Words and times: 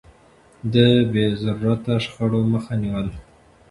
ده 0.73 0.87
د 0.93 0.99
بې 1.11 1.25
ضرورته 1.43 1.93
شخړو 2.03 2.39
مخه 2.53 2.73
نيوله. 2.81 3.13